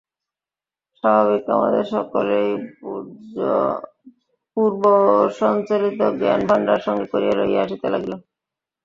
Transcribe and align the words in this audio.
বাস্তবিক 1.03 1.43
আমাদের 1.55 1.83
সকলকেই 1.91 2.49
পূর্বসঞ্চিত 4.57 5.81
জ্ঞানভাণ্ডার 6.21 6.79
সঙ্গে 6.87 7.05
করিয়া 7.11 7.35
লইয়া 7.39 7.61
আসিতে 7.65 7.85
হইয়াছে। 7.87 8.15